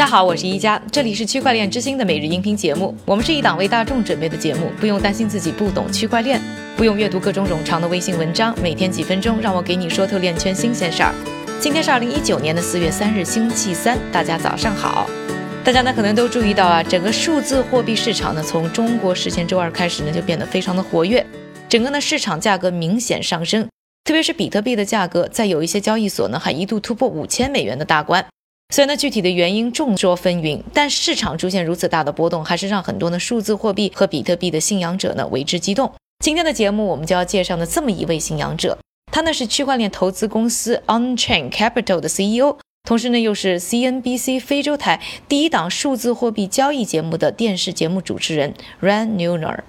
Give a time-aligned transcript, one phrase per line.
[0.00, 2.96] 大家好，我是一加，这里是区块链之星的每日音频节目。
[3.04, 6.40] 我们是一档为大众准备的节目，不用担心自己不懂区块链，
[6.74, 11.12] 不用阅读各种冗长的微信文章，每天几分钟，让我给你说透链圈新鲜事儿。
[11.60, 15.06] 今天是二零一九年的四月三日，星期三，大家早上好。
[15.62, 21.22] 大家呢可能都注意到啊，整个数字货币市场呢，从中国实现周二开始呢，就变得非常的活跃，
[21.68, 23.68] 整个呢市场价格明显上升，
[24.04, 28.24] 特别是比特币的价格，在有一些交易所呢，还一度突破五千美元的大关。
[28.72, 35.92] 虽然呢，具体的原因众说纷纭，但市场出现如此大的波动，还是让很多的数字货币和比特币的信仰者呢为之激动。
[36.24, 38.78] 今天的节目，我们就要介绍呢这么一位信仰者，
[39.10, 49.62] 他呢是区块链投资公司 Onchain Capital 的 CEO，同时呢又是 CNBC 非洲台第一档数字货币交易节目的电视节目主持人 Ran Neuner。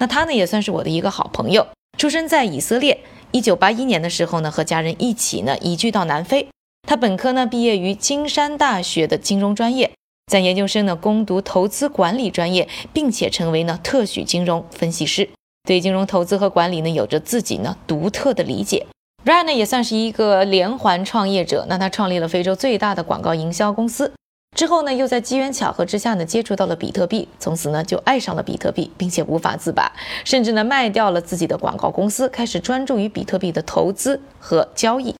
[0.00, 2.98] 那他呢也算是我的一个好朋友，出生在以色列。
[3.30, 6.48] 一九八一年的时候呢，和家人一起呢移居到南非。
[6.88, 9.90] 他本科呢毕业于金山大学的金融专业，
[10.26, 15.28] 在研究生呢攻读投资管理专业，并且成为呢特许金融分析师，
[15.64, 18.86] 对金融投资和管理呢有着自己呢独特的理解。
[19.26, 24.10] Ryan 呢也算是一个连环创业者，那他创立了非洲最大的广告营销公司，
[24.56, 29.92] 之后呢又在机缘巧合之下呢接触到了比特币，从此呢就爱上了比特币，并且无法自拔，
[30.24, 35.14] 甚至呢卖掉了自己的广告公司，开始专注于比特币的投资和交易。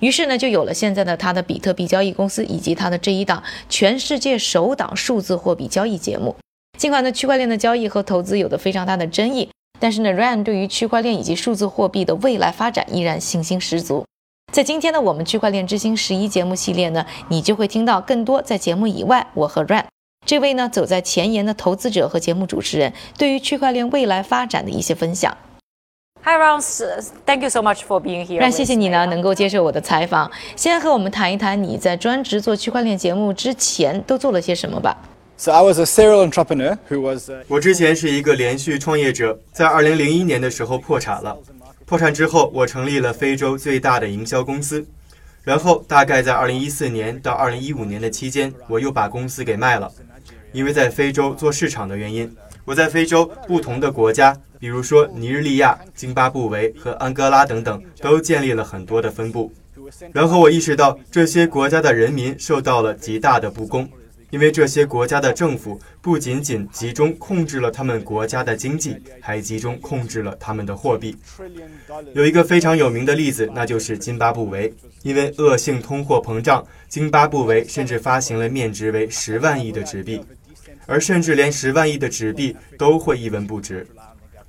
[0.00, 6.36] 于是呢，就有了现在的他的比特币交易公司，以及他的这一档全世界首档数字货币交易节目。
[6.78, 9.48] 尽管呢，区块链的交易和投资有着非常大的争议，
[9.80, 14.04] 但是呢，Ryan 对于区块链以及数字货币的未来发展依然信心十足。
[14.52, 19.84] 在今天的我们区块链之星十一节目系列呢，你就会听到更多在节目以外，我和 Ryan
[20.24, 25.36] 这位呢走在前沿的投资者和节目主持人对于区块链未来发展的一些分享。
[26.30, 26.82] Hi, Ross.
[27.24, 28.38] Thank you so much for being here.
[28.38, 30.30] 让谢谢你呢，能够接受我的采访。
[30.56, 34.94] 先和我们谈一谈你在专职做区块链节目之前都做了些什么吧。
[35.38, 37.30] So I was a serial entrepreneur who was.
[37.48, 41.34] 我之前是一个连续创业者，在2001年的时候破产了。
[41.86, 44.86] 破产之后，我成立了非洲最大的营销公司。
[45.42, 49.90] 然后大概在2014年到2015年的期间，我又把公司给卖了，
[50.52, 52.30] 因为在非洲做市场的原因。
[52.66, 54.36] 我在非洲不同的国家。
[54.58, 59.52] 比如说，尼日利亚、津巴布韦和安哥拉等等，都建立了很多的分部。
[60.12, 63.88] 然后我意识到，这些国家的人民受到了极大的不公，
[64.30, 71.16] 因为这些国家的政府不仅仅集中控制了他们国家的经济，还集中控制了他们的货币。
[72.12, 80.20] 有一个非常有名的例子，那就是津巴布韦，因为恶性通货膨胀，津巴布韦甚至发行了面值为十万亿的纸币，
[80.84, 83.86] 而甚至连十万亿的纸币都会一文不值。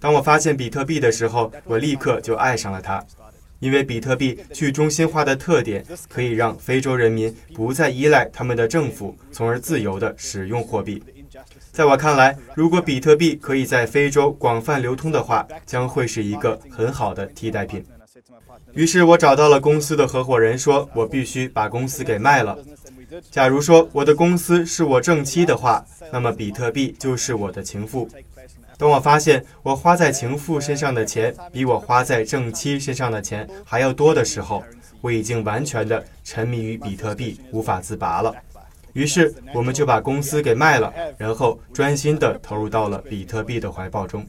[0.00, 3.04] 当我发现比特币的时候，我立刻就爱上了它，
[3.58, 11.02] 因为比特币去中心化的特点可以让非洲人民不再依赖他们的政府，从而自由地使用货币。
[11.72, 17.84] 在我看来，如果比特币可以在非洲广泛流通的话，将会是一个很好的替代品。
[18.72, 22.56] 于是我找到了公司的合伙人，说我必须把公司给卖了。
[23.30, 28.08] 假如说我的公司是我正妻的话，那么比特币就是我的情妇。
[28.78, 34.62] 当我发现我花在情妇身上的钱比我花在正妻身上的钱还要多的时候，
[35.00, 38.32] 我已经完全的沉迷于比特币，无法自拔了。
[38.92, 44.24] 于是，我们就把公司给卖了，然后专心的投入到了比特币的怀抱中。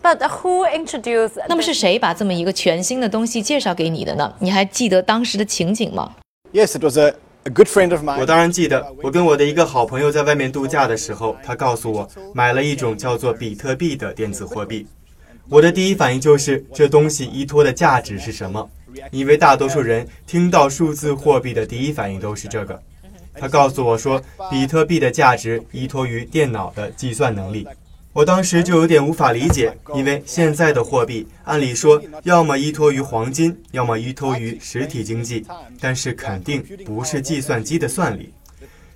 [0.00, 1.44] But who introduced？
[1.48, 4.32] 那么是谁把这么一个全新的东西介绍给你的呢？
[4.38, 6.14] 你还记得当时的情景吗
[6.52, 7.14] ？Yes, it was a.
[8.18, 14.86] 我当然记得，我跟我的一个好朋友在外面度假的时候，他告诉我买了一种叫做比特币的电子货币。
[15.48, 18.68] 我的第一反应就是这东西依托的价值是什么？
[19.10, 22.82] 因为大多数人听到数字货币的第一反应都是这个。
[23.38, 24.20] 他告诉我说，
[24.50, 27.68] 比特币的价值依托于电脑的计算能力。
[28.16, 35.44] 我当时就有点无法理解，因为现在的货币按理说要么依托于黄金，要么依托于实体经济，
[35.78, 38.32] 但是肯定不是计算机的算力。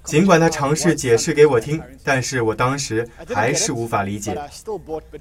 [0.05, 4.35] 尽管他尝试解释给我听，但是我当时还是无法理解。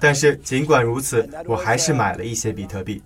[0.00, 3.02] 但是尽管如此，我还是买了一些比特币。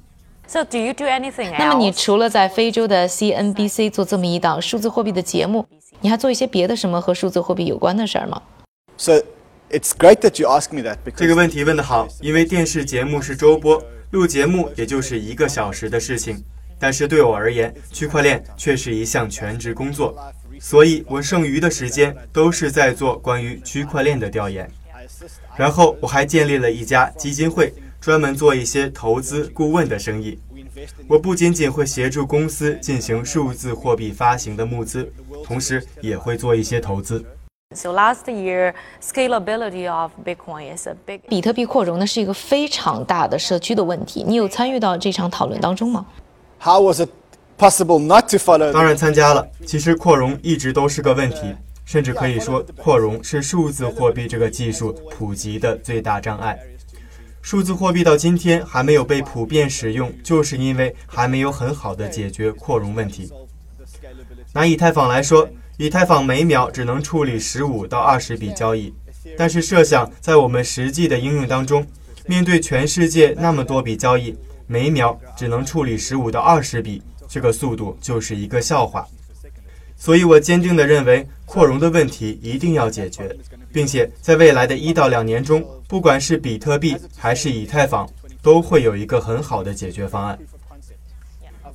[0.47, 5.67] So do you do anything 那么你除了在非洲的 CNBC 做这么一档数字货币的节目，
[6.01, 8.41] 你还做一些别的什么和数字货币有关的事儿吗
[8.97, 9.21] ？So
[9.71, 10.99] It's great that you ask me that.
[11.17, 16.45] 这个问题问得好，因为电视节目是周播，录节目也就是一个小时的事情。
[16.79, 20.17] 但是对我而言，区块链却是一项全职工作，
[20.61, 24.71] 所以我剩余的时间都是在做关于区块链的调研。
[25.57, 30.39] 然后我还建立了一家基金会，专门做一些投资顾问的生意。
[31.09, 35.11] 我不仅仅会协助公司进行数字货币发行的募资。
[35.45, 37.25] 同时也会做一些投资。
[37.73, 41.21] So last year, scalability of Bitcoin is a big.
[41.29, 46.07] 比特币扩容呢是一个非常大的社区的问题，你有参与到这场讨论当中吗
[46.61, 47.09] ？How was it
[47.59, 48.73] possible not to follow?
[48.73, 49.47] 当然参加了。
[49.67, 56.57] 其实扩容一直都是个问题，甚至可以说扩容是数字货币这个技术普及的最大障碍。
[57.43, 63.33] 数字货币到今天还没有被普遍使用，就是因为还没有很好的解决扩容问题。
[64.53, 68.95] 拿以太坊来说，以太坊每秒只能处理十五到二十笔交易，
[69.37, 71.85] 但是设想在我们实际的应用当中，
[72.27, 74.37] 面对全世界那么多笔交易，
[74.69, 79.05] 每秒只能处理十五到二十笔，这个速度就是一个笑话。
[79.97, 83.35] 所以我坚定地认为，扩容的问题一定要解决，
[83.73, 88.09] 并且在未来的一到两年中，不管是比特币还是以太坊，
[88.43, 90.39] 都会有一个很好的解决方案。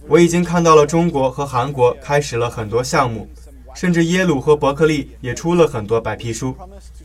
[0.08, 3.28] 我已经看到了中国和韩国开始了很多项目，
[3.76, 6.56] 甚至耶鲁和伯克利也出了很多白皮书，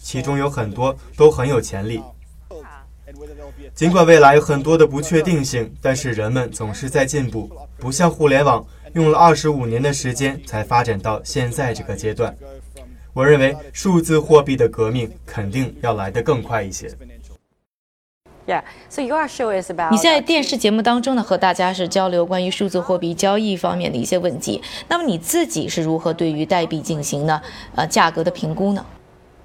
[0.01, 2.03] 其中有很多都很有潜力。
[3.75, 8.65] 尽管未来有很多的不确定性，但是人们总是在进步，不像互联网
[8.95, 12.37] 用了二十五年的时间才发展到现在这个阶段。
[13.13, 16.91] 我认为数字货币的革命肯定要来得更快一些。
[18.47, 18.63] Yeah.
[18.91, 19.91] So your show is about.
[19.91, 24.61] 你在电视节目当中呢，和大家是交流关于数字货币交易方面的一些问题。
[24.89, 27.41] 那么你自己是如何对于代币进行呢？
[27.75, 28.85] 呃，价格的评估呢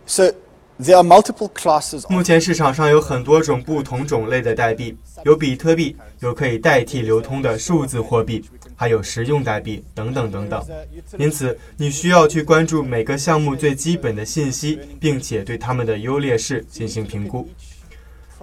[0.06, 0.34] ？So
[0.81, 2.04] there are multiple classes.
[2.10, 8.44] 目前市场上有很多种不同种类的代币，有比特币，有可以代替流通的数字货币，
[8.75, 10.62] 还有实用代币等等等等。
[11.18, 17.48] 因此，你需要去关注每个项目最基本的信息，并且对它们的优劣势进行评估。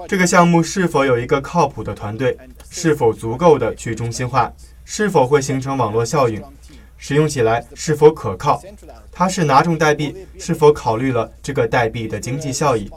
[0.07, 2.37] 这个项目是否有一个靠谱的团队？
[2.71, 4.53] 是否足够的去中心化？
[4.85, 6.43] 是否会形成网络效应？
[6.99, 8.61] 使用起来是否可靠？
[9.11, 10.15] 它是哪种代币？
[10.39, 12.91] 是否考虑了这个代币的经济效益？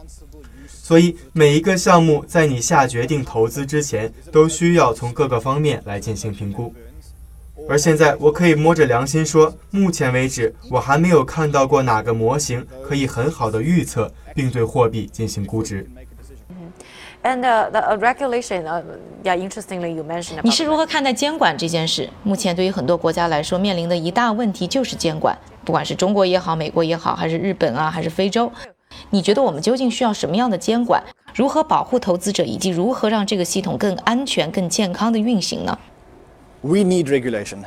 [0.68, 6.74] 所以，每一个项目在你下决定投资之前，都需要从各个方面来进行评估。
[7.68, 15.88] 而现在，我可以摸着良心说，目前为止，我还没有看到过哪个模型可以很好的预测并对货币进行估值。
[17.22, 18.66] And uh, the uh, regulation.
[18.66, 18.82] Uh,
[19.24, 19.36] yeah.
[19.36, 20.40] Interestingly, you mentioned.
[20.42, 22.10] 你是如何看待监管这件事？
[22.24, 28.50] 目前对于很多国家来说，面临的一大问题就是监管，不管是中国也好，美国也好，还是日本啊，还是非洲，
[29.10, 31.04] 你觉得我们究竟需要什么样的监管？
[31.36, 35.78] 如何保护投资者，以及如何让这个系统更安全、更健康的运行呢
[36.62, 37.66] ？We need regulation.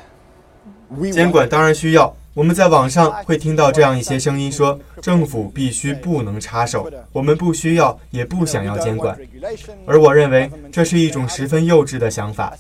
[0.89, 2.15] We 监管当然需要。
[2.35, 9.19] 我们在网上会听到这样一些声音说，政府必须不能插手，我们不需要也不想要监管。
[9.87, 12.57] 而我认为这是一种十分幼稚的想法。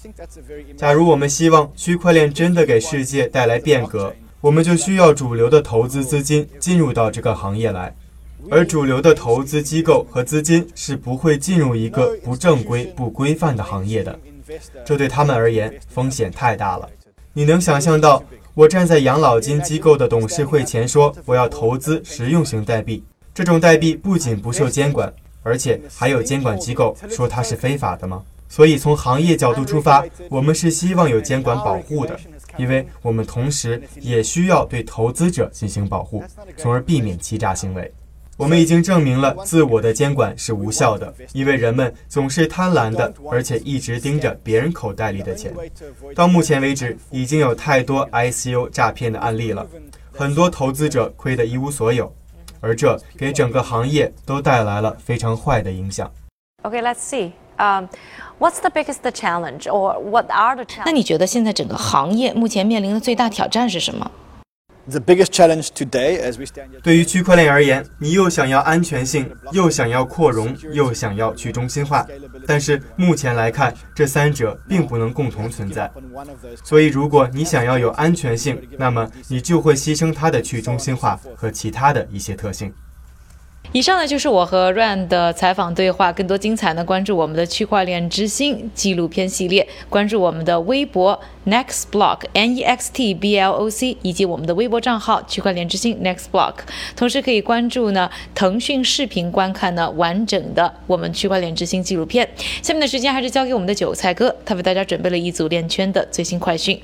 [0.77, 7.95] 假如我们希望区块链真的给世界带来变革，我们就需要主流的投资资金进入到这个行业来，
[8.51, 14.19] 而主流的投资机构和资金是不会进入一个不正规、不规范的行业的，
[14.85, 16.87] 这对他们而言风险太大了。
[17.33, 18.23] 你能想象到，
[18.55, 23.03] 我站在养老金机构的董事会前说我要投资实用型代币，
[23.33, 25.11] 这种代币不仅不受监管，
[25.43, 28.23] 而且还有监管机构说它是非法的吗？
[28.51, 32.15] 所以从行业角度出发，我们是希望有监管保护的，
[32.59, 36.23] 因为我们同时也需要对投资者进行保护，
[36.59, 37.91] 从而避免欺诈行为。
[38.39, 45.55] 我们已经证明了自我的监管是无效的，因为人们总是贪婪的，而且一直盯着别人口袋里的钱。
[46.15, 49.67] 到目前为止，已经有太多 ICO 诈骗的案例了，
[50.13, 52.13] 很多投资者亏得一无所有，
[52.61, 56.11] 而这给整个行业都带来了非常坏的影响。
[56.63, 56.81] Okay.
[56.81, 57.33] Let's see.
[57.59, 57.89] Um,
[58.39, 60.93] what's the biggest challenge, or what are the 那 challenges?
[60.93, 64.11] 你觉得现在整个行业目前面临的最大挑战是什么？
[64.89, 72.05] The biggest challenge today, as we stand 对于区块链而言，你又想要安全性，又想要扩容，又想要去中心化，
[72.47, 75.89] 但是目前来看，这三者并不能共同存在。
[76.65, 82.73] 所以，如果你想要有安全性，那么你就会牺牲它的去中心化和其他的一些特性。
[83.75, 96.57] 以上呢就是我和 Ran 的采访对话，更多精彩呢关注我们的区块链之星纪录片系列，关注我们的微博 Next Block N E X T B L O C 以及我们的微博账号区块链之星 Next Block，
[96.95, 102.29] 同时可以关注呢腾讯视频观看呢完整的我们区块链之星纪录片。
[102.61, 106.79] 下面的时间还是交给我们的韭菜哥，他为大家准备了一组链圈的最新快讯。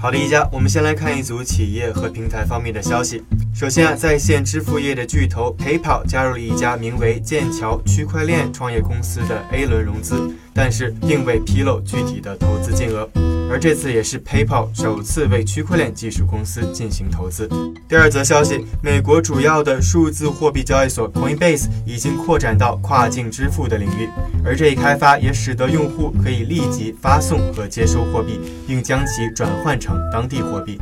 [0.00, 3.24] 好的，一家，我们先来看一组企业和平台方面的消息。
[3.52, 13.08] 首先啊，在线支付业的巨头 PayPal 加入了一家名为剑桥区块链创业公司的 A 轮融资，但是并未披露具体的投资金额。
[13.48, 17.48] 而这次也是 PayPal 首次为区块链技术公司进行投资。
[17.88, 24.08] 第二则消息，美国主要的数字货币交易所 Coinbase 已经扩展到跨境支付的领域，
[24.44, 30.78] 而这一开发也使得用户可以立即发送和接收货币，并将其转换成当地货币。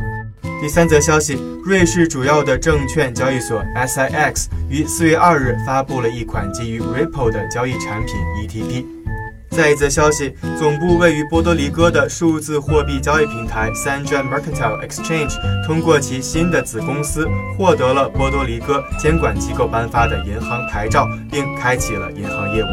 [0.60, 8.95] 第三则消息，瑞士主要的证券交易所 SIX 于四月二日发布了一款基于 Ripple 的交易产品 ETP。
[9.56, 15.34] 再一则消息，总部位于波多黎各的数字货币交易平台 Sandra Mercantile Exchange
[15.66, 22.66] 通过其新的子公司获得了波多黎各监管机构颁发的银行牌照，并开启了银行业务。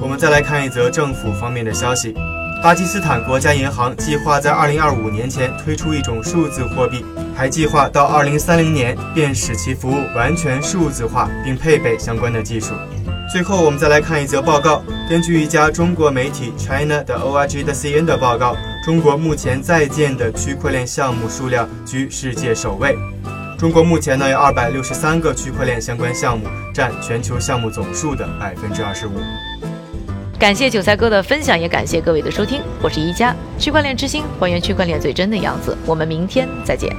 [0.00, 2.14] 我们再来看一则政府方面的消息。
[2.62, 12.74] 巴基斯坦国家银行计划在2025年前推出一种数字货币，还计划到2030年便使其服务完全数字化，并配备相关的技术。
[13.32, 14.82] 最后，我们再来看一则报告。
[15.08, 22.98] 根据一家中国媒体 China 的 org 的 cn 的报告，中国目前在建的区块链项目数量居世界首位。
[23.56, 29.12] 中国目前呢有263个区块链相关项目，占全球项目总数的百分之二十五。
[30.36, 32.60] 感谢韭菜哥的分享，也感谢各位的收听。
[32.82, 35.78] 我是一加区块链之星，还原区块链最真的样子。
[35.86, 36.90] 我们明天再见。